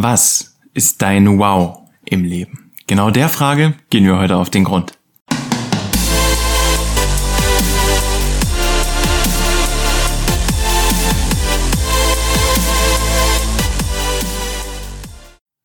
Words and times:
Was 0.00 0.56
ist 0.74 1.02
dein 1.02 1.40
Wow 1.40 1.80
im 2.04 2.22
Leben? 2.22 2.70
Genau 2.86 3.10
der 3.10 3.28
Frage 3.28 3.74
gehen 3.90 4.04
wir 4.04 4.16
heute 4.16 4.36
auf 4.36 4.48
den 4.48 4.62
Grund. 4.62 4.96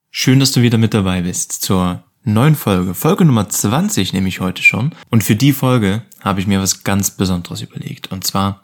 Schön, 0.10 0.40
dass 0.40 0.52
du 0.52 0.64
wieder 0.64 0.80
mit 0.80 0.96
dabei 0.96 1.22
bist 1.22 1.52
zur 1.52 2.04
neuen 2.24 2.56
Folge. 2.56 2.96
Folge 2.96 3.26
Nummer 3.26 3.48
20 3.48 4.14
nehme 4.14 4.30
ich 4.30 4.40
heute 4.40 4.64
schon. 4.64 4.96
Und 5.12 5.24
für 5.24 5.36
die 5.36 5.54
Folge 5.54 6.02
habe 6.22 6.40
ich 6.40 6.48
mir 6.48 6.60
was 6.60 6.84
ganz 6.84 7.12
Besonderes 7.12 7.62
überlegt. 7.62 8.12
Und 8.12 8.24
zwar, 8.24 8.64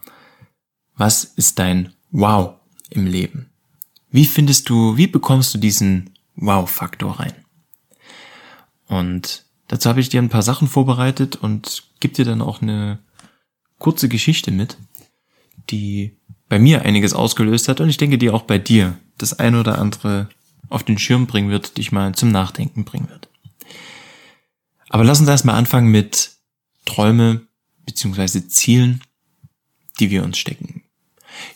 was 0.95 1.23
ist 1.23 1.59
dein 1.59 1.93
Wow 2.09 2.55
im 2.89 3.05
Leben? 3.05 3.48
Wie 4.12 4.26
findest 4.26 4.70
du, 4.70 4.98
wie 4.98 5.07
bekommst 5.07 5.54
du 5.54 5.57
diesen 5.57 6.12
Wow-Faktor 6.36 7.20
rein? 7.20 7.34
Und 8.88 9.45
dazu 9.67 9.90
habe 9.90 10.00
ich 10.00 10.09
dir 10.09 10.22
ein 10.22 10.30
paar 10.30 10.41
Sachen 10.41 10.67
vorbereitet 10.67 11.36
und 11.36 11.84
gebe 12.00 12.14
dir 12.14 12.26
dann 12.26 12.41
auch 12.41 12.62
eine 12.62 13.00
kurze 13.77 14.09
Geschichte 14.09 14.52
mit, 14.52 14.77
die 15.70 16.17
bei 16.50 16.58
mir 16.58 16.81
einiges 16.81 17.14
ausgelöst 17.14 17.67
hat 17.67 17.80
und 17.80 17.90
ich 17.90 17.98
denke, 17.98 18.17
die 18.17 18.31
auch 18.31 18.41
bei 18.41 18.58
dir 18.58 18.98
das 19.17 19.38
ein 19.38 19.55
oder 19.55 19.77
andere 19.77 20.30
auf 20.70 20.84
den 20.84 20.98
Schirm 20.98 21.28
bringen 21.28 21.52
wird, 21.52 21.78
dich 21.78 21.91
mal 21.91 22.14
zum 22.16 22.31
Nachdenken 22.31 22.86
bringen 22.86 23.09
wird. 23.09 23.30
Aber 24.89 25.03
lass 25.03 25.20
uns 25.20 25.30
erstmal 25.30 25.55
anfangen 25.55 25.89
mit 25.89 26.31
Träume 26.86 27.41
beziehungsweise 27.86 28.48
Zielen, 28.48 29.02
die 30.00 30.09
wir 30.09 30.23
uns 30.23 30.38
stecken. 30.38 30.78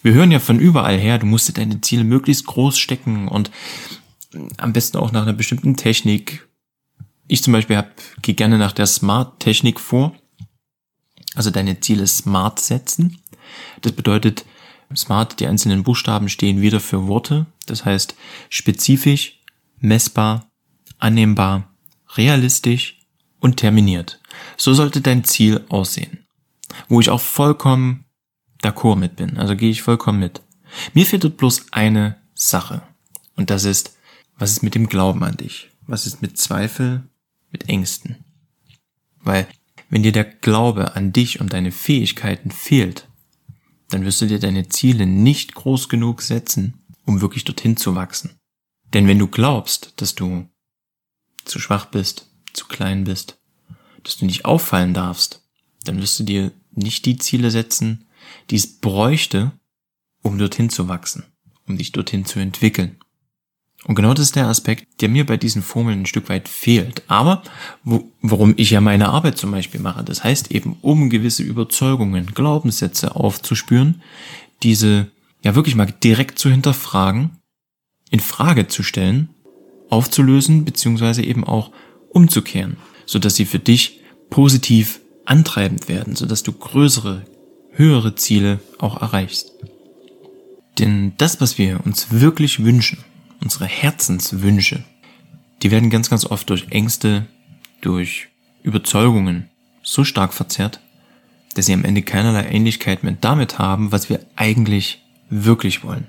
Wir 0.01 0.13
hören 0.13 0.31
ja 0.31 0.39
von 0.39 0.59
überall 0.59 0.97
her, 0.97 1.17
du 1.17 1.25
musst 1.25 1.47
dir 1.47 1.53
deine 1.53 1.81
Ziele 1.81 2.03
möglichst 2.03 2.45
groß 2.45 2.77
stecken 2.77 3.27
und 3.27 3.51
am 4.57 4.73
besten 4.73 4.97
auch 4.97 5.11
nach 5.11 5.23
einer 5.23 5.33
bestimmten 5.33 5.75
Technik. 5.75 6.47
Ich 7.27 7.43
zum 7.43 7.53
Beispiel 7.53 7.77
hab, 7.77 7.93
gehe 8.21 8.35
gerne 8.35 8.57
nach 8.57 8.71
der 8.71 8.85
Smart-Technik 8.85 9.79
vor. 9.79 10.15
Also 11.35 11.49
deine 11.49 11.79
Ziele 11.79 12.05
smart 12.07 12.59
setzen. 12.59 13.19
Das 13.81 13.91
bedeutet, 13.93 14.45
smart, 14.95 15.39
die 15.39 15.47
einzelnen 15.47 15.83
Buchstaben 15.83 16.29
stehen 16.29 16.61
wieder 16.61 16.79
für 16.79 17.07
Worte. 17.07 17.45
Das 17.65 17.85
heißt 17.85 18.15
spezifisch, 18.49 19.39
messbar, 19.79 20.51
annehmbar, 20.99 21.73
realistisch 22.15 22.99
und 23.39 23.57
terminiert. 23.57 24.19
So 24.57 24.73
sollte 24.73 25.01
dein 25.01 25.23
Ziel 25.23 25.65
aussehen. 25.69 26.25
Wo 26.87 26.99
ich 26.99 27.09
auch 27.09 27.21
vollkommen 27.21 28.05
d'accord 28.63 28.97
mit 28.97 29.15
bin. 29.15 29.37
Also 29.37 29.55
gehe 29.55 29.69
ich 29.69 29.81
vollkommen 29.81 30.19
mit. 30.19 30.41
Mir 30.93 31.05
fehlt 31.05 31.23
dort 31.23 31.37
bloß 31.37 31.67
eine 31.71 32.17
Sache. 32.33 32.81
Und 33.35 33.49
das 33.49 33.63
ist, 33.63 33.95
was 34.37 34.51
ist 34.51 34.63
mit 34.63 34.75
dem 34.75 34.87
Glauben 34.87 35.23
an 35.23 35.37
dich? 35.37 35.69
Was 35.85 36.07
ist 36.07 36.21
mit 36.21 36.37
Zweifel, 36.37 37.03
mit 37.51 37.69
Ängsten? 37.69 38.23
Weil, 39.19 39.47
wenn 39.89 40.03
dir 40.03 40.11
der 40.11 40.25
Glaube 40.25 40.95
an 40.95 41.13
dich 41.13 41.39
und 41.39 41.53
deine 41.53 41.71
Fähigkeiten 41.71 42.51
fehlt, 42.51 43.07
dann 43.89 44.05
wirst 44.05 44.21
du 44.21 44.25
dir 44.25 44.39
deine 44.39 44.69
Ziele 44.69 45.05
nicht 45.05 45.53
groß 45.53 45.89
genug 45.89 46.21
setzen, 46.21 46.83
um 47.05 47.21
wirklich 47.21 47.43
dorthin 47.43 47.77
zu 47.77 47.95
wachsen. 47.95 48.31
Denn 48.93 49.07
wenn 49.07 49.19
du 49.19 49.27
glaubst, 49.27 49.93
dass 49.97 50.15
du 50.15 50.47
zu 51.45 51.59
schwach 51.59 51.85
bist, 51.85 52.29
zu 52.53 52.65
klein 52.67 53.03
bist, 53.03 53.37
dass 54.03 54.17
du 54.17 54.25
nicht 54.25 54.45
auffallen 54.45 54.93
darfst, 54.93 55.41
dann 55.83 56.01
wirst 56.01 56.19
du 56.19 56.23
dir 56.23 56.51
nicht 56.71 57.05
die 57.05 57.17
Ziele 57.17 57.51
setzen, 57.51 58.05
die 58.49 58.55
es 58.55 58.79
bräuchte, 58.79 59.51
um 60.21 60.37
dorthin 60.37 60.69
zu 60.69 60.87
wachsen, 60.87 61.25
um 61.67 61.77
dich 61.77 61.91
dorthin 61.91 62.25
zu 62.25 62.39
entwickeln. 62.39 62.97
Und 63.85 63.95
genau 63.95 64.13
das 64.13 64.27
ist 64.27 64.35
der 64.35 64.47
Aspekt, 64.47 65.01
der 65.01 65.09
mir 65.09 65.25
bei 65.25 65.35
diesen 65.35 65.61
Formeln 65.61 66.01
ein 66.01 66.05
Stück 66.05 66.29
weit 66.29 66.47
fehlt. 66.47 67.03
Aber 67.07 67.43
wo, 67.83 68.09
warum 68.21 68.53
ich 68.55 68.71
ja 68.71 68.79
meine 68.79 69.09
Arbeit 69.09 69.37
zum 69.37 69.51
Beispiel 69.51 69.81
mache, 69.81 70.03
das 70.03 70.23
heißt 70.23 70.51
eben, 70.51 70.77
um 70.81 71.09
gewisse 71.09 71.43
Überzeugungen, 71.43 72.27
Glaubenssätze 72.27 73.15
aufzuspüren, 73.15 74.01
diese 74.63 75.11
ja 75.43 75.55
wirklich 75.55 75.75
mal 75.75 75.93
direkt 76.03 76.39
zu 76.39 76.49
hinterfragen, 76.49 77.31
in 78.09 78.21
Frage 78.21 78.67
zu 78.67 78.83
stellen, 78.83 79.29
aufzulösen, 79.89 80.63
beziehungsweise 80.63 81.23
eben 81.23 81.43
auch 81.43 81.71
umzukehren, 82.09 82.77
so 83.05 83.19
dass 83.19 83.35
sie 83.35 83.45
für 83.45 83.59
dich 83.59 83.99
positiv 84.29 85.01
antreibend 85.25 85.89
werden, 85.89 86.15
so 86.15 86.25
dass 86.25 86.43
du 86.43 86.53
größere, 86.53 87.25
höhere 87.73 88.15
Ziele 88.15 88.59
auch 88.79 89.01
erreichst. 89.01 89.51
Denn 90.79 91.13
das, 91.17 91.41
was 91.41 91.57
wir 91.57 91.85
uns 91.85 92.11
wirklich 92.11 92.63
wünschen, 92.63 93.03
unsere 93.41 93.65
Herzenswünsche, 93.65 94.83
die 95.61 95.71
werden 95.71 95.89
ganz, 95.89 96.09
ganz 96.09 96.25
oft 96.25 96.49
durch 96.49 96.67
Ängste, 96.71 97.27
durch 97.81 98.29
Überzeugungen 98.63 99.49
so 99.83 100.03
stark 100.03 100.33
verzerrt, 100.33 100.79
dass 101.55 101.67
sie 101.67 101.73
am 101.73 101.85
Ende 101.85 102.01
keinerlei 102.01 102.45
Ähnlichkeit 102.45 103.03
mehr 103.03 103.17
damit 103.19 103.59
haben, 103.59 103.91
was 103.91 104.09
wir 104.09 104.25
eigentlich 104.35 105.03
wirklich 105.29 105.83
wollen. 105.83 106.07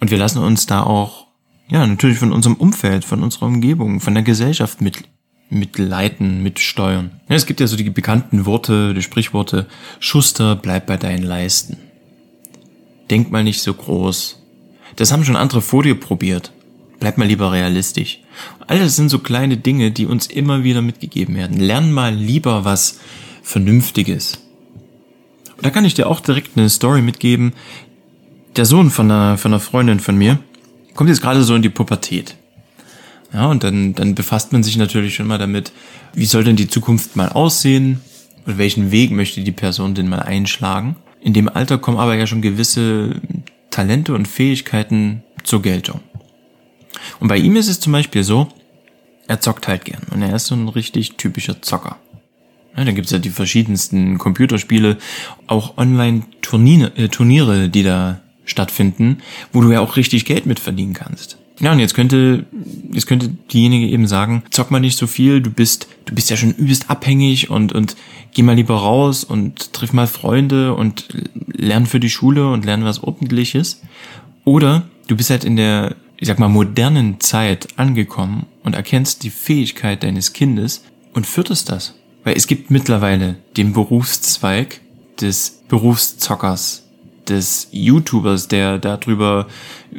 Und 0.00 0.10
wir 0.10 0.18
lassen 0.18 0.38
uns 0.42 0.66
da 0.66 0.82
auch, 0.82 1.26
ja, 1.68 1.86
natürlich 1.86 2.18
von 2.18 2.32
unserem 2.32 2.56
Umfeld, 2.56 3.04
von 3.04 3.22
unserer 3.22 3.46
Umgebung, 3.46 4.00
von 4.00 4.14
der 4.14 4.22
Gesellschaft 4.22 4.80
mit, 4.80 5.02
mitleiten, 5.48 6.42
mitsteuern. 6.42 7.12
Ja, 7.28 7.36
es 7.36 7.46
gibt 7.46 7.60
ja 7.60 7.66
so 7.66 7.76
die 7.76 7.88
bekannten 7.90 8.46
Worte, 8.46 8.94
die 8.94 9.02
Sprichworte, 9.02 9.66
Schuster, 10.00 10.56
bleib 10.56 10.86
bei 10.86 10.96
deinen 10.96 11.22
Leisten. 11.22 11.78
Denk 13.10 13.30
mal 13.30 13.44
nicht 13.44 13.62
so 13.62 13.72
groß. 13.72 14.42
Das 14.96 15.12
haben 15.12 15.24
schon 15.24 15.36
andere 15.36 15.62
vor 15.62 15.82
dir 15.82 15.94
probiert. 15.94 16.52
Bleib 16.98 17.18
mal 17.18 17.28
lieber 17.28 17.52
realistisch. 17.52 18.20
All 18.66 18.78
das 18.78 18.96
sind 18.96 19.10
so 19.10 19.18
kleine 19.18 19.56
Dinge, 19.56 19.90
die 19.90 20.06
uns 20.06 20.26
immer 20.26 20.64
wieder 20.64 20.82
mitgegeben 20.82 21.36
werden. 21.36 21.60
Lern 21.60 21.92
mal 21.92 22.14
lieber 22.14 22.64
was 22.64 22.98
Vernünftiges. 23.42 24.38
Und 25.56 25.64
da 25.64 25.70
kann 25.70 25.84
ich 25.84 25.94
dir 25.94 26.08
auch 26.08 26.20
direkt 26.20 26.56
eine 26.56 26.68
Story 26.68 27.02
mitgeben. 27.02 27.52
Der 28.56 28.64
Sohn 28.64 28.90
von 28.90 29.10
einer, 29.10 29.38
von 29.38 29.52
einer 29.52 29.60
Freundin 29.60 30.00
von 30.00 30.16
mir 30.16 30.38
kommt 30.94 31.10
jetzt 31.10 31.20
gerade 31.20 31.42
so 31.44 31.54
in 31.54 31.62
die 31.62 31.68
Pubertät. 31.68 32.36
Ja, 33.32 33.46
und 33.46 33.64
dann, 33.64 33.94
dann 33.94 34.14
befasst 34.14 34.52
man 34.52 34.62
sich 34.62 34.76
natürlich 34.76 35.14
schon 35.14 35.26
mal 35.26 35.38
damit, 35.38 35.72
wie 36.14 36.26
soll 36.26 36.44
denn 36.44 36.56
die 36.56 36.68
Zukunft 36.68 37.16
mal 37.16 37.28
aussehen 37.28 38.00
und 38.46 38.58
welchen 38.58 38.90
Weg 38.90 39.10
möchte 39.10 39.42
die 39.42 39.52
Person 39.52 39.94
denn 39.94 40.08
mal 40.08 40.20
einschlagen. 40.20 40.96
In 41.20 41.32
dem 41.32 41.48
Alter 41.48 41.78
kommen 41.78 41.98
aber 41.98 42.14
ja 42.14 42.26
schon 42.26 42.42
gewisse 42.42 43.20
Talente 43.70 44.14
und 44.14 44.26
Fähigkeiten 44.28 45.22
zur 45.42 45.60
Geltung. 45.62 46.00
Und 47.20 47.28
bei 47.28 47.36
ihm 47.36 47.56
ist 47.56 47.68
es 47.68 47.80
zum 47.80 47.92
Beispiel 47.92 48.24
so, 48.24 48.48
er 49.26 49.40
zockt 49.40 49.68
halt 49.68 49.84
gern 49.84 50.02
und 50.12 50.22
er 50.22 50.34
ist 50.36 50.46
so 50.46 50.54
ein 50.54 50.68
richtig 50.68 51.16
typischer 51.16 51.60
Zocker. 51.60 51.98
Ja, 52.76 52.84
dann 52.84 52.94
gibt's 52.94 53.10
ja 53.10 53.18
die 53.18 53.30
verschiedensten 53.30 54.18
Computerspiele, 54.18 54.98
auch 55.46 55.78
Online-Turniere, 55.78 56.92
äh, 56.96 57.08
Turniere, 57.08 57.68
die 57.68 57.82
da 57.82 58.20
stattfinden, 58.44 59.18
wo 59.52 59.60
du 59.62 59.72
ja 59.72 59.80
auch 59.80 59.96
richtig 59.96 60.24
Geld 60.24 60.46
mit 60.46 60.60
verdienen 60.60 60.92
kannst. 60.92 61.38
Ja, 61.58 61.72
und 61.72 61.78
jetzt 61.78 61.94
könnte, 61.94 62.44
jetzt 62.92 63.06
könnte 63.06 63.30
diejenige 63.52 63.86
eben 63.86 64.06
sagen, 64.06 64.42
zock 64.50 64.70
mal 64.70 64.80
nicht 64.80 64.98
so 64.98 65.06
viel, 65.06 65.40
du 65.40 65.50
bist, 65.50 65.88
du 66.04 66.14
bist 66.14 66.28
ja 66.28 66.36
schon 66.36 66.52
übelst 66.52 66.90
abhängig 66.90 67.48
und, 67.48 67.72
und 67.72 67.96
geh 68.34 68.42
mal 68.42 68.56
lieber 68.56 68.76
raus 68.76 69.24
und 69.24 69.72
triff 69.72 69.92
mal 69.92 70.06
Freunde 70.06 70.74
und 70.74 71.08
lern 71.46 71.86
für 71.86 72.00
die 72.00 72.10
Schule 72.10 72.50
und 72.50 72.66
lern 72.66 72.84
was 72.84 73.02
Ordentliches. 73.02 73.80
Oder 74.44 74.86
du 75.06 75.16
bist 75.16 75.30
halt 75.30 75.44
in 75.44 75.56
der 75.56 75.96
ich 76.18 76.28
sag 76.28 76.38
mal, 76.38 76.48
modernen 76.48 77.20
Zeit 77.20 77.68
angekommen 77.76 78.46
und 78.62 78.74
erkennst 78.74 79.22
die 79.22 79.30
Fähigkeit 79.30 80.02
deines 80.02 80.32
Kindes 80.32 80.84
und 81.12 81.26
führtest 81.26 81.70
das. 81.70 81.94
Weil 82.24 82.36
es 82.36 82.46
gibt 82.46 82.70
mittlerweile 82.70 83.36
den 83.56 83.72
Berufszweig 83.72 84.80
des 85.20 85.62
Berufszockers, 85.68 86.85
des 87.28 87.68
YouTubers, 87.72 88.48
der 88.48 88.78
darüber 88.78 89.46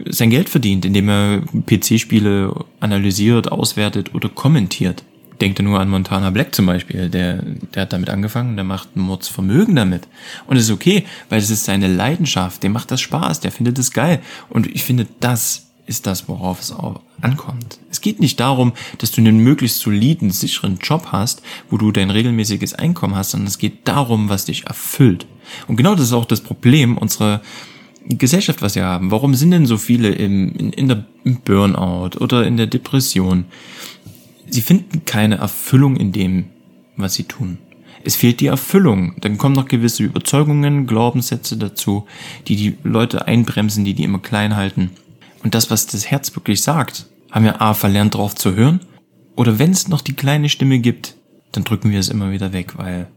sein 0.10 0.30
Geld 0.30 0.50
verdient, 0.50 0.86
indem 0.86 1.10
er 1.10 1.42
PC-Spiele 1.66 2.54
analysiert, 2.80 3.52
auswertet 3.52 4.14
oder 4.14 4.30
kommentiert. 4.30 5.04
Denkt 5.40 5.62
nur 5.62 5.80
an 5.80 5.90
Montana 5.90 6.32
Black 6.32 6.56
zum 6.56 6.66
Beispiel, 6.66 7.10
der, 7.10 7.44
der 7.76 7.84
hat 7.84 7.94
damit 7.94 8.10
angefangen, 8.10 8.56
der 8.56 8.66
macht 8.66 8.96
ein 8.96 9.02
Mordsvermögen 9.02 9.76
damit. 9.76 10.08
Und 10.48 10.58
es 10.58 10.64
ist 10.64 10.72
okay, 10.72 11.06
weil 11.30 11.40
es 11.40 11.52
ist 11.52 11.66
seine 11.66 11.88
Leidenschaft, 11.88 12.64
dem 12.64 12.72
macht 12.72 12.90
das 12.90 13.02
Spaß, 13.02 13.40
der 13.42 13.52
findet 13.52 13.78
es 13.78 13.92
geil. 13.92 14.20
Und 14.50 14.66
ich 14.68 14.84
finde, 14.84 15.06
das 15.20 15.68
ist 15.86 16.08
das, 16.08 16.28
worauf 16.28 16.60
es 16.60 16.72
auch 16.72 17.02
ankommt. 17.22 17.80
Es 18.08 18.14
geht 18.14 18.22
nicht 18.22 18.40
darum, 18.40 18.72
dass 19.00 19.12
du 19.12 19.20
einen 19.20 19.40
möglichst 19.40 19.80
soliden, 19.80 20.32
sicheren 20.32 20.78
Job 20.78 21.08
hast, 21.12 21.42
wo 21.70 21.76
du 21.76 21.92
dein 21.92 22.10
regelmäßiges 22.10 22.74
Einkommen 22.74 23.16
hast, 23.16 23.32
sondern 23.32 23.48
es 23.48 23.58
geht 23.58 23.86
darum, 23.86 24.30
was 24.30 24.46
dich 24.46 24.66
erfüllt. 24.66 25.26
Und 25.68 25.76
genau 25.76 25.94
das 25.94 26.06
ist 26.06 26.14
auch 26.14 26.24
das 26.24 26.40
Problem 26.40 26.98
unserer 26.98 27.42
Gesellschaft, 28.08 28.62
was 28.62 28.76
wir 28.76 28.86
haben. 28.86 29.12
Warum 29.12 29.36
sind 29.36 29.52
denn 29.52 29.66
so 29.66 29.78
viele 29.78 30.14
im, 30.14 30.56
in, 30.56 30.72
in 30.72 30.88
der 30.88 31.04
im 31.26 31.42
Burnout 31.42 32.18
oder 32.22 32.48
in 32.48 32.56
der 32.56 32.68
Depression? 32.68 33.44
Sie 34.50 34.62
finden 34.62 35.04
keine 35.04 35.36
Erfüllung 35.36 35.98
in 35.98 36.14
dem, 36.14 36.46
was 36.96 37.16
sie 37.16 37.26
tun. 37.26 37.58
Es 38.06 38.16
fehlt 38.16 38.40
die 38.40 38.48
Erfüllung. 38.48 39.16
Dann 39.20 39.38
kommen 39.38 39.56
noch 39.56 39.68
gewisse 39.68 40.04
Überzeugungen, 40.04 40.88
Glaubenssätze 40.88 41.58
dazu, 41.58 42.06
die 42.48 42.56
die 42.56 42.78
Leute 42.86 43.28
einbremsen, 43.28 43.84
die 43.84 43.96
die 43.96 44.06
immer 44.06 44.20
klein 44.20 44.56
halten. 44.56 44.92
Und 45.44 45.56
das, 45.56 45.70
was 45.70 45.88
das 45.88 46.10
Herz 46.10 46.34
wirklich 46.38 46.62
sagt, 46.62 47.08
Haben 47.32 47.46
wir 47.46 47.62
A 47.62 47.74
verlernt, 47.74 48.16
drauf 48.16 48.36
zu 48.36 48.56
hören? 48.56 48.82
Oder 49.36 49.60
wenn 49.60 49.72
es 49.72 49.88
noch 49.88 50.02
die 50.02 50.14
kleine 50.14 50.50
Stimme 50.50 50.80
gibt, 50.80 51.16
dann 51.52 51.64
drücken 51.64 51.92
wir 51.92 52.00
es 52.00 52.10
immer 52.10 52.32
wieder 52.32 52.54
weg, 52.54 52.78
weil 52.78 53.08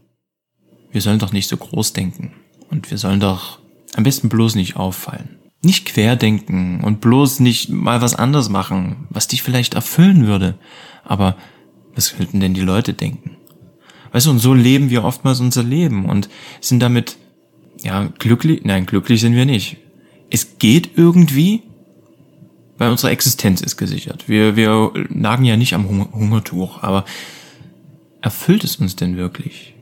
wir 0.91 1.01
sollen 1.01 1.19
doch 1.19 1.31
nicht 1.31 1.47
so 1.47 1.57
groß 1.57 1.93
denken. 1.93 2.33
Und 2.69 2.91
wir 2.91 2.97
sollen 2.97 3.19
doch 3.19 3.59
am 3.95 4.03
besten 4.03 4.29
bloß 4.29 4.55
nicht 4.55 4.75
auffallen. 4.75 5.37
Nicht 5.63 5.85
querdenken 5.85 6.83
und 6.83 7.01
bloß 7.01 7.39
nicht 7.39 7.69
mal 7.69 8.01
was 8.01 8.15
anderes 8.15 8.49
machen, 8.49 9.07
was 9.09 9.27
dich 9.27 9.43
vielleicht 9.43 9.73
erfüllen 9.73 10.25
würde. 10.27 10.57
Aber 11.03 11.35
was 11.95 12.15
könnten 12.15 12.39
denn 12.39 12.53
die 12.53 12.61
Leute 12.61 12.93
denken? 12.93 13.37
Weißt 14.11 14.25
du, 14.25 14.31
und 14.31 14.39
so 14.39 14.53
leben 14.53 14.89
wir 14.89 15.03
oftmals 15.03 15.39
unser 15.39 15.63
Leben 15.63 16.05
und 16.05 16.29
sind 16.59 16.81
damit, 16.81 17.17
ja, 17.83 18.09
glücklich, 18.19 18.61
nein, 18.63 18.85
glücklich 18.85 19.21
sind 19.21 19.35
wir 19.35 19.45
nicht. 19.45 19.77
Es 20.29 20.57
geht 20.59 20.91
irgendwie, 20.95 21.63
weil 22.81 22.89
unsere 22.89 23.11
Existenz 23.11 23.61
ist 23.61 23.77
gesichert. 23.77 24.27
Wir, 24.27 24.55
wir 24.55 24.91
nagen 25.09 25.45
ja 25.45 25.55
nicht 25.55 25.75
am 25.75 25.87
Hungertuch, 25.87 26.81
aber 26.81 27.05
erfüllt 28.21 28.63
es 28.63 28.77
uns 28.77 28.95
denn 28.95 29.17
wirklich? 29.17 29.75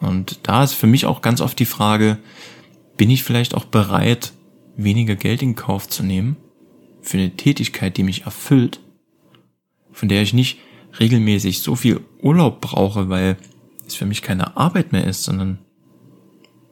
Und 0.00 0.40
da 0.42 0.64
ist 0.64 0.72
für 0.72 0.88
mich 0.88 1.06
auch 1.06 1.22
ganz 1.22 1.40
oft 1.40 1.56
die 1.60 1.64
Frage, 1.64 2.18
bin 2.96 3.08
ich 3.08 3.22
vielleicht 3.22 3.54
auch 3.54 3.66
bereit, 3.66 4.32
weniger 4.76 5.14
Geld 5.14 5.42
in 5.42 5.54
Kauf 5.54 5.88
zu 5.88 6.02
nehmen 6.02 6.34
für 7.02 7.18
eine 7.18 7.36
Tätigkeit, 7.36 7.96
die 7.96 8.02
mich 8.02 8.24
erfüllt, 8.24 8.80
von 9.92 10.08
der 10.08 10.22
ich 10.22 10.34
nicht 10.34 10.58
regelmäßig 10.98 11.60
so 11.60 11.76
viel 11.76 12.00
Urlaub 12.20 12.60
brauche, 12.60 13.08
weil 13.08 13.36
es 13.86 13.94
für 13.94 14.06
mich 14.06 14.22
keine 14.22 14.56
Arbeit 14.56 14.90
mehr 14.90 15.04
ist, 15.04 15.22
sondern 15.22 15.58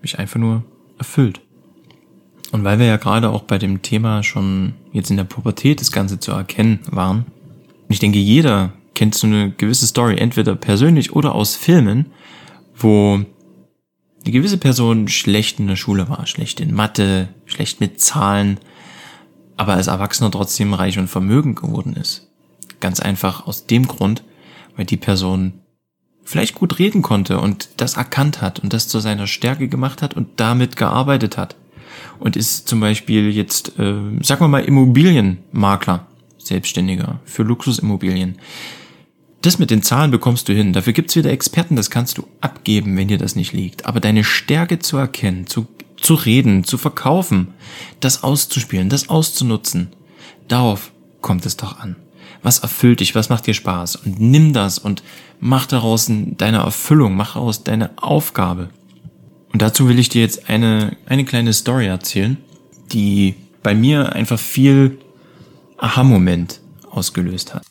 mich 0.02 0.18
einfach 0.18 0.40
nur 0.40 0.64
erfüllt. 0.98 1.40
Und 2.52 2.64
weil 2.64 2.78
wir 2.78 2.86
ja 2.86 2.96
gerade 2.96 3.30
auch 3.30 3.42
bei 3.42 3.58
dem 3.58 3.82
Thema 3.82 4.22
schon 4.22 4.74
jetzt 4.92 5.10
in 5.10 5.16
der 5.16 5.24
Pubertät 5.24 5.80
das 5.80 5.92
Ganze 5.92 6.20
zu 6.20 6.32
erkennen 6.32 6.80
waren, 6.90 7.26
ich 7.88 7.98
denke, 7.98 8.18
jeder 8.18 8.72
kennt 8.94 9.14
so 9.14 9.26
eine 9.26 9.50
gewisse 9.50 9.86
Story, 9.86 10.16
entweder 10.16 10.56
persönlich 10.56 11.12
oder 11.14 11.34
aus 11.34 11.54
Filmen, 11.54 12.06
wo 12.74 13.14
eine 13.14 14.32
gewisse 14.32 14.58
Person 14.58 15.06
schlecht 15.08 15.60
in 15.60 15.68
der 15.68 15.76
Schule 15.76 16.08
war, 16.08 16.26
schlecht 16.26 16.60
in 16.60 16.74
Mathe, 16.74 17.28
schlecht 17.44 17.80
mit 17.80 18.00
Zahlen, 18.00 18.58
aber 19.56 19.74
als 19.74 19.86
Erwachsener 19.86 20.30
trotzdem 20.30 20.74
reich 20.74 20.98
und 20.98 21.08
vermögend 21.08 21.60
geworden 21.60 21.94
ist. 21.94 22.28
Ganz 22.80 23.00
einfach 23.00 23.46
aus 23.46 23.66
dem 23.66 23.86
Grund, 23.86 24.24
weil 24.76 24.84
die 24.84 24.96
Person 24.96 25.60
vielleicht 26.24 26.56
gut 26.56 26.78
reden 26.78 27.02
konnte 27.02 27.38
und 27.38 27.68
das 27.76 27.96
erkannt 27.96 28.42
hat 28.42 28.58
und 28.58 28.72
das 28.72 28.88
zu 28.88 28.98
seiner 28.98 29.28
Stärke 29.28 29.68
gemacht 29.68 30.02
hat 30.02 30.14
und 30.14 30.40
damit 30.40 30.76
gearbeitet 30.76 31.36
hat. 31.36 31.54
Und 32.18 32.36
ist 32.36 32.68
zum 32.68 32.80
Beispiel 32.80 33.30
jetzt, 33.30 33.78
äh, 33.78 33.94
sagen 34.22 34.40
wir 34.40 34.48
mal, 34.48 34.64
Immobilienmakler, 34.64 36.06
Selbstständiger 36.38 37.20
für 37.24 37.42
Luxusimmobilien. 37.42 38.38
Das 39.42 39.58
mit 39.58 39.70
den 39.70 39.82
Zahlen 39.82 40.10
bekommst 40.10 40.48
du 40.48 40.52
hin. 40.52 40.72
Dafür 40.72 40.92
gibt's 40.92 41.14
wieder 41.14 41.30
Experten, 41.30 41.76
das 41.76 41.90
kannst 41.90 42.18
du 42.18 42.26
abgeben, 42.40 42.96
wenn 42.96 43.08
dir 43.08 43.18
das 43.18 43.36
nicht 43.36 43.52
liegt. 43.52 43.86
Aber 43.86 44.00
deine 44.00 44.24
Stärke 44.24 44.78
zu 44.78 44.96
erkennen, 44.96 45.46
zu, 45.46 45.66
zu 45.96 46.14
reden, 46.14 46.64
zu 46.64 46.78
verkaufen, 46.78 47.54
das 48.00 48.22
auszuspielen, 48.22 48.88
das 48.88 49.08
auszunutzen, 49.08 49.92
darauf 50.48 50.92
kommt 51.20 51.46
es 51.46 51.56
doch 51.56 51.78
an. 51.78 51.96
Was 52.42 52.60
erfüllt 52.60 53.00
dich? 53.00 53.14
Was 53.14 53.28
macht 53.28 53.46
dir 53.46 53.54
Spaß? 53.54 53.96
Und 53.96 54.20
nimm 54.20 54.52
das 54.52 54.78
und 54.78 55.02
mach 55.40 55.66
daraus 55.66 56.08
deine 56.08 56.58
Erfüllung, 56.58 57.16
mach 57.16 57.34
daraus 57.34 57.64
deine 57.64 57.90
Aufgabe. 57.96 58.70
Und 59.56 59.62
dazu 59.62 59.88
will 59.88 59.98
ich 59.98 60.10
dir 60.10 60.20
jetzt 60.20 60.50
eine, 60.50 60.98
eine 61.06 61.24
kleine 61.24 61.54
Story 61.54 61.86
erzählen, 61.86 62.36
die 62.92 63.36
bei 63.62 63.74
mir 63.74 64.12
einfach 64.12 64.38
viel 64.38 64.98
Aha-Moment 65.78 66.60
ausgelöst 66.90 67.54
hat. 67.54 67.64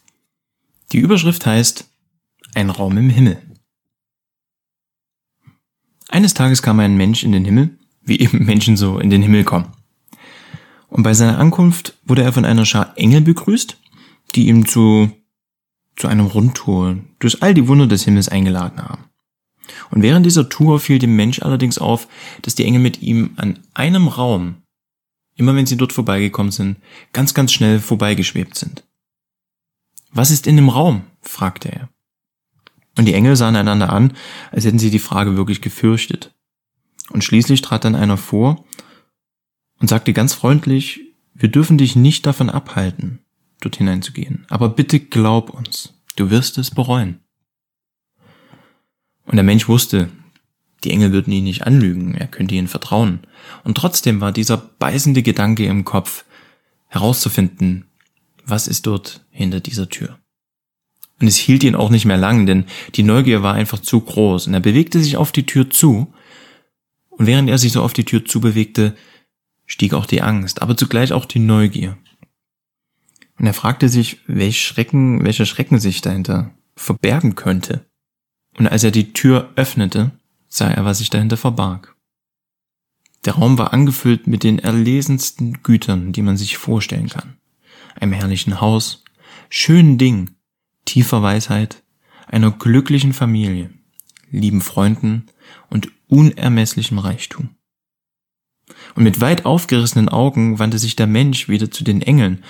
Die 0.91 0.97
Überschrift 0.97 1.45
heißt 1.45 1.87
Ein 2.55 2.71
Raum 2.71 2.97
im 2.97 3.11
Himmel. 3.11 3.39
Eines 6.09 6.33
Tages 6.33 6.63
kam 6.63 6.79
ein 6.79 6.97
Mensch 6.97 7.23
in 7.23 7.31
den 7.31 7.45
Himmel, 7.45 7.77
wie 8.01 8.19
eben 8.19 8.43
Menschen 8.43 8.77
so 8.77 8.97
in 8.97 9.11
den 9.11 9.21
Himmel 9.21 9.43
kommen. 9.43 9.71
Und 10.87 11.03
bei 11.03 11.13
seiner 11.13 11.37
Ankunft 11.37 11.99
wurde 12.03 12.23
er 12.23 12.33
von 12.33 12.45
einer 12.45 12.65
Schar 12.65 12.93
Engel 12.95 13.21
begrüßt, 13.21 13.77
die 14.33 14.47
ihm 14.47 14.67
zu, 14.67 15.11
zu 15.97 16.07
einem 16.07 16.25
Rundtour 16.25 16.97
durch 17.19 17.43
all 17.43 17.53
die 17.53 17.67
Wunder 17.67 17.85
des 17.85 18.05
Himmels 18.05 18.27
eingeladen 18.27 18.81
haben. 18.81 19.03
Und 19.91 20.01
während 20.01 20.25
dieser 20.25 20.49
Tour 20.49 20.79
fiel 20.79 20.99
dem 20.99 21.15
Mensch 21.15 21.41
allerdings 21.41 21.77
auf, 21.77 22.07
dass 22.41 22.55
die 22.55 22.65
Engel 22.65 22.81
mit 22.81 23.01
ihm 23.01 23.31
an 23.37 23.59
einem 23.73 24.07
Raum, 24.07 24.55
immer 25.35 25.55
wenn 25.55 25.65
sie 25.65 25.77
dort 25.77 25.93
vorbeigekommen 25.93 26.51
sind, 26.51 26.77
ganz, 27.13 27.33
ganz 27.33 27.51
schnell 27.51 27.79
vorbeigeschwebt 27.79 28.57
sind. 28.57 28.83
Was 30.11 30.31
ist 30.31 30.47
in 30.47 30.55
dem 30.55 30.69
Raum? 30.69 31.03
fragte 31.21 31.71
er. 31.71 31.89
Und 32.97 33.05
die 33.05 33.13
Engel 33.13 33.35
sahen 33.35 33.55
einander 33.55 33.91
an, 33.91 34.13
als 34.51 34.65
hätten 34.65 34.79
sie 34.79 34.89
die 34.89 34.99
Frage 34.99 35.35
wirklich 35.35 35.61
gefürchtet. 35.61 36.33
Und 37.09 37.23
schließlich 37.23 37.61
trat 37.61 37.83
dann 37.83 37.95
einer 37.95 38.17
vor 38.17 38.65
und 39.79 39.89
sagte 39.89 40.13
ganz 40.13 40.33
freundlich, 40.33 41.01
wir 41.33 41.49
dürfen 41.49 41.77
dich 41.77 41.97
nicht 41.97 42.25
davon 42.25 42.49
abhalten, 42.49 43.19
dort 43.59 43.75
hineinzugehen. 43.75 44.45
Aber 44.49 44.69
bitte 44.69 45.01
glaub 45.01 45.49
uns, 45.49 45.93
du 46.15 46.29
wirst 46.29 46.57
es 46.57 46.71
bereuen. 46.71 47.19
Und 49.25 49.35
der 49.35 49.43
Mensch 49.43 49.67
wusste, 49.67 50.09
die 50.83 50.91
Engel 50.91 51.11
würden 51.11 51.33
ihn 51.33 51.43
nicht 51.43 51.65
anlügen, 51.65 52.13
er 52.13 52.27
könnte 52.27 52.55
ihnen 52.55 52.67
vertrauen. 52.67 53.21
Und 53.63 53.75
trotzdem 53.75 54.21
war 54.21 54.31
dieser 54.31 54.57
beißende 54.57 55.23
Gedanke 55.23 55.65
im 55.65 55.83
Kopf, 55.83 56.25
herauszufinden, 56.87 57.85
was 58.45 58.67
ist 58.67 58.85
dort 58.85 59.25
hinter 59.31 59.59
dieser 59.59 59.89
Tür. 59.89 60.19
Und 61.19 61.27
es 61.27 61.37
hielt 61.37 61.63
ihn 61.63 61.75
auch 61.75 61.89
nicht 61.89 62.05
mehr 62.05 62.17
lang, 62.17 62.45
denn 62.45 62.65
die 62.95 63.03
Neugier 63.03 63.41
war 63.41 63.53
einfach 63.53 63.79
zu 63.79 63.99
groß 63.99 64.47
und 64.47 64.53
er 64.53 64.59
bewegte 64.59 64.99
sich 64.99 65.17
auf 65.17 65.31
die 65.31 65.45
Tür 65.45 65.69
zu. 65.69 66.13
Und 67.09 67.25
während 67.27 67.49
er 67.49 67.57
sich 67.57 67.71
so 67.71 67.81
auf 67.81 67.93
die 67.93 68.03
Tür 68.03 68.25
zubewegte, 68.25 68.95
stieg 69.65 69.93
auch 69.93 70.05
die 70.05 70.21
Angst, 70.21 70.61
aber 70.61 70.77
zugleich 70.77 71.13
auch 71.13 71.25
die 71.25 71.39
Neugier. 71.39 71.97
Und 73.39 73.45
er 73.45 73.53
fragte 73.53 73.89
sich, 73.89 74.19
welch 74.27 74.61
Schrecken, 74.61 75.23
welcher 75.23 75.45
Schrecken 75.45 75.79
sich 75.79 76.01
dahinter 76.01 76.51
verbergen 76.75 77.35
könnte. 77.35 77.85
Und 78.57 78.67
als 78.67 78.83
er 78.83 78.91
die 78.91 79.13
Tür 79.13 79.51
öffnete, 79.55 80.11
sah 80.47 80.69
er, 80.69 80.85
was 80.85 80.99
sich 80.99 81.09
dahinter 81.09 81.37
verbarg. 81.37 81.95
Der 83.25 83.33
Raum 83.33 83.57
war 83.57 83.73
angefüllt 83.73 84.27
mit 84.27 84.43
den 84.43 84.59
erlesensten 84.59 85.63
Gütern, 85.63 86.13
die 86.13 86.21
man 86.21 86.37
sich 86.37 86.57
vorstellen 86.57 87.09
kann 87.09 87.37
einem 87.99 88.13
herrlichen 88.13 88.61
Haus, 88.61 89.03
schönen 89.49 89.97
Dingen, 89.97 90.35
tiefer 90.85 91.21
Weisheit, 91.21 91.83
einer 92.27 92.51
glücklichen 92.51 93.13
Familie, 93.13 93.69
lieben 94.31 94.61
Freunden 94.61 95.25
und 95.69 95.91
unermesslichem 96.07 96.99
Reichtum. 96.99 97.49
Und 98.95 99.03
mit 99.03 99.21
weit 99.21 99.45
aufgerissenen 99.45 100.09
Augen 100.09 100.59
wandte 100.59 100.79
sich 100.79 100.95
der 100.95 101.07
Mensch 101.07 101.47
wieder 101.47 101.69
zu 101.69 101.83
den 101.83 102.01
Engeln. 102.01 102.43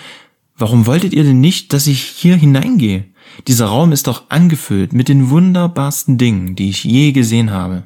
Warum 0.56 0.86
wolltet 0.86 1.14
ihr 1.14 1.24
denn 1.24 1.42
nicht, 1.42 1.74
dass 1.74 1.88
ich 1.88 2.02
hier 2.02 2.38
hineingehe? 2.38 3.06
Dieser 3.48 3.68
Raum 3.68 3.92
ist 3.92 4.08
doch 4.08 4.30
angefüllt 4.30 4.94
mit 4.94 5.10
den 5.10 5.30
wunderbarsten 5.30 6.18
Dingen, 6.18 6.56
die 6.56 6.70
ich 6.70 6.84
je 6.84 7.12
gesehen 7.12 7.52
habe. 7.52 7.86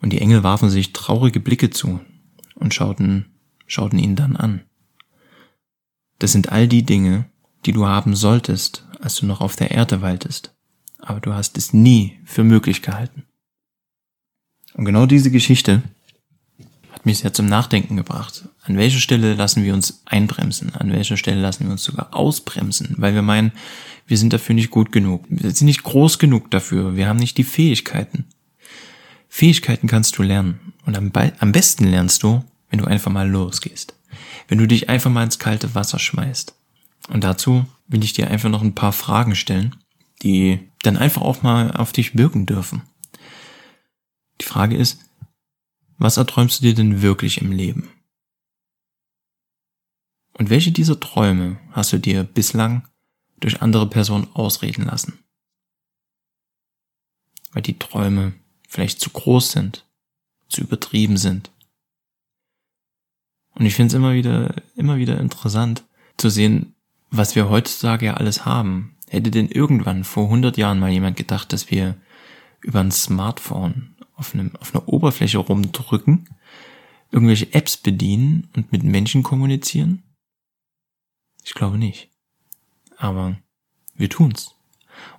Und 0.00 0.12
die 0.12 0.20
Engel 0.20 0.42
warfen 0.42 0.70
sich 0.70 0.92
traurige 0.92 1.40
Blicke 1.40 1.70
zu 1.70 2.00
und 2.54 2.74
schauten, 2.74 3.26
schauten 3.66 3.98
ihn 3.98 4.16
dann 4.16 4.36
an. 4.36 4.62
Das 6.18 6.32
sind 6.32 6.52
all 6.52 6.68
die 6.68 6.84
Dinge, 6.84 7.26
die 7.64 7.72
du 7.72 7.86
haben 7.86 8.14
solltest, 8.14 8.86
als 9.00 9.16
du 9.16 9.26
noch 9.26 9.40
auf 9.40 9.56
der 9.56 9.70
Erde 9.70 10.02
waltest. 10.02 10.54
Aber 10.98 11.20
du 11.20 11.34
hast 11.34 11.58
es 11.58 11.72
nie 11.72 12.18
für 12.24 12.44
möglich 12.44 12.82
gehalten. 12.82 13.24
Und 14.74 14.84
genau 14.84 15.06
diese 15.06 15.30
Geschichte 15.30 15.82
hat 17.06 17.10
mich 17.10 17.18
sehr 17.18 17.32
zum 17.32 17.46
Nachdenken 17.46 17.96
gebracht. 17.96 18.48
An 18.62 18.76
welcher 18.76 18.98
Stelle 18.98 19.34
lassen 19.34 19.62
wir 19.62 19.74
uns 19.74 20.02
einbremsen? 20.06 20.74
An 20.74 20.92
welcher 20.92 21.16
Stelle 21.16 21.40
lassen 21.40 21.64
wir 21.64 21.72
uns 21.72 21.84
sogar 21.84 22.14
ausbremsen? 22.14 22.96
Weil 22.98 23.14
wir 23.14 23.22
meinen, 23.22 23.52
wir 24.06 24.18
sind 24.18 24.32
dafür 24.32 24.54
nicht 24.56 24.70
gut 24.70 24.90
genug. 24.90 25.24
Wir 25.28 25.50
sind 25.52 25.66
nicht 25.66 25.84
groß 25.84 26.18
genug 26.18 26.50
dafür. 26.50 26.96
Wir 26.96 27.06
haben 27.06 27.18
nicht 27.18 27.38
die 27.38 27.44
Fähigkeiten. 27.44 28.24
Fähigkeiten 29.28 29.86
kannst 29.86 30.18
du 30.18 30.22
lernen. 30.22 30.72
Und 30.84 30.96
am, 30.96 31.12
am 31.38 31.52
besten 31.52 31.84
lernst 31.84 32.22
du, 32.22 32.44
wenn 32.70 32.80
du 32.80 32.86
einfach 32.86 33.12
mal 33.12 33.28
losgehst 33.28 33.96
wenn 34.48 34.58
du 34.58 34.66
dich 34.66 34.88
einfach 34.88 35.10
mal 35.10 35.24
ins 35.24 35.38
kalte 35.38 35.74
Wasser 35.74 35.98
schmeißt. 35.98 36.54
Und 37.08 37.24
dazu 37.24 37.66
will 37.88 38.04
ich 38.04 38.12
dir 38.12 38.30
einfach 38.30 38.48
noch 38.48 38.62
ein 38.62 38.74
paar 38.74 38.92
Fragen 38.92 39.34
stellen, 39.34 39.76
die 40.22 40.60
dann 40.82 40.96
einfach 40.96 41.22
auch 41.22 41.42
mal 41.42 41.72
auf 41.72 41.92
dich 41.92 42.16
wirken 42.16 42.46
dürfen. 42.46 42.82
Die 44.40 44.44
Frage 44.44 44.76
ist, 44.76 45.00
was 45.98 46.16
erträumst 46.16 46.60
du 46.60 46.64
dir 46.64 46.74
denn 46.74 47.02
wirklich 47.02 47.40
im 47.40 47.52
Leben? 47.52 47.90
Und 50.34 50.50
welche 50.50 50.72
dieser 50.72 51.00
Träume 51.00 51.58
hast 51.72 51.92
du 51.92 51.98
dir 51.98 52.24
bislang 52.24 52.86
durch 53.40 53.62
andere 53.62 53.88
Personen 53.88 54.28
ausreden 54.34 54.84
lassen? 54.84 55.18
Weil 57.52 57.62
die 57.62 57.78
Träume 57.78 58.34
vielleicht 58.68 59.00
zu 59.00 59.10
groß 59.10 59.52
sind, 59.52 59.86
zu 60.48 60.60
übertrieben 60.60 61.16
sind 61.16 61.50
und 63.56 63.64
ich 63.64 63.74
finde 63.74 63.88
es 63.88 63.94
immer 63.94 64.12
wieder, 64.12 64.54
immer 64.76 64.98
wieder 64.98 65.18
interessant 65.18 65.84
zu 66.18 66.28
sehen, 66.28 66.74
was 67.10 67.34
wir 67.34 67.48
heutzutage 67.48 68.06
ja 68.06 68.14
alles 68.14 68.44
haben. 68.44 68.96
Hätte 69.08 69.30
denn 69.30 69.48
irgendwann 69.48 70.04
vor 70.04 70.24
100 70.24 70.58
Jahren 70.58 70.78
mal 70.78 70.90
jemand 70.90 71.16
gedacht, 71.16 71.52
dass 71.52 71.70
wir 71.70 71.96
über 72.60 72.80
ein 72.80 72.92
Smartphone 72.92 73.95
auf, 74.16 74.34
einem, 74.34 74.56
auf 74.56 74.74
einer 74.74 74.88
Oberfläche 74.88 75.38
rumdrücken, 75.38 76.28
irgendwelche 77.12 77.52
Apps 77.54 77.76
bedienen 77.76 78.48
und 78.56 78.72
mit 78.72 78.82
Menschen 78.82 79.22
kommunizieren? 79.22 80.02
Ich 81.44 81.54
glaube 81.54 81.78
nicht. 81.78 82.10
Aber 82.96 83.36
wir 83.94 84.10
tun's. 84.10 84.54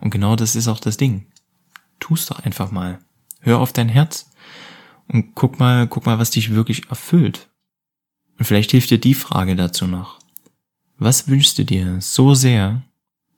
Und 0.02 0.10
genau 0.10 0.36
das 0.36 0.56
ist 0.56 0.68
auch 0.68 0.80
das 0.80 0.98
Ding. 0.98 1.28
Tu's 2.00 2.26
doch 2.26 2.40
einfach 2.40 2.72
mal. 2.72 3.00
Hör 3.40 3.60
auf 3.60 3.72
dein 3.72 3.90
Herz 3.90 4.30
und 5.08 5.36
guck 5.36 5.60
mal, 5.60 5.88
guck 5.88 6.06
mal, 6.06 6.20
was 6.20 6.32
dich 6.32 6.54
wirklich 6.54 6.90
erfüllt. 6.90 7.50
Und 8.38 8.46
vielleicht 8.46 8.72
hilft 8.72 8.90
dir 8.90 9.00
die 9.00 9.14
Frage 9.14 9.56
dazu 9.56 9.88
noch. 9.88 10.20
Was 10.98 11.28
wünschst 11.28 11.58
du 11.60 11.64
dir 11.64 12.02
so 12.02 12.34
sehr, 12.34 12.84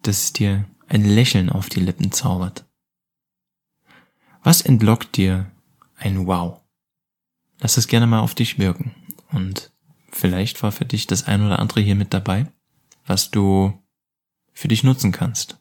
dass 0.02 0.24
es 0.24 0.34
dir 0.34 0.66
ein 0.88 1.04
Lächeln 1.04 1.50
auf 1.50 1.70
die 1.70 1.82
Lippen 1.82 2.12
zaubert? 2.12 2.66
Was 4.44 4.62
entlockt 4.62 5.18
dir 5.18 5.52
ein 5.96 6.26
Wow? 6.26 6.62
Lass 7.60 7.78
es 7.78 7.88
gerne 7.88 8.08
mal 8.08 8.20
auf 8.20 8.36
dich 8.36 8.58
wirken. 8.58 8.96
Und 9.32 9.72
vielleicht 10.12 10.64
war 10.64 10.72
für 10.72 10.86
dich 10.86 11.08
das 11.08 11.28
ein 11.28 11.46
oder 11.46 11.60
andere 11.60 11.82
hier 11.82 11.96
mit 11.96 12.14
dabei, 12.14 12.52
was 13.06 13.32
du 13.32 13.74
für 14.54 14.68
dich 14.68 14.84
nutzen 14.84 15.12
kannst. 15.12 15.60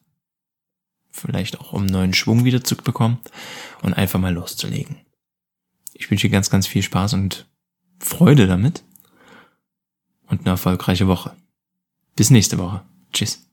Vielleicht 1.11 1.59
auch 1.61 1.73
um 1.73 1.87
neuen 1.87 2.15
Schwung 2.15 2.45
wieder 2.45 2.63
zu 2.63 2.77
bekommen 2.77 3.19
und 3.83 3.95
einfach 3.95 4.21
mal 4.21 4.33
loszulegen. 4.33 4.97
Ich 5.93 6.11
wünsche 6.11 6.29
dir 6.29 6.33
ganz, 6.33 6.51
ganz 6.51 6.67
viel 6.67 6.83
Spaß 6.83 7.15
und 7.15 7.49
Freude 7.99 8.47
damit 8.47 8.85
und 10.27 10.41
eine 10.43 10.51
erfolgreiche 10.51 11.09
Woche. 11.09 11.37
Bis 12.15 12.31
nächste 12.31 12.59
Woche. 12.59 12.85
Tschüss. 13.13 13.48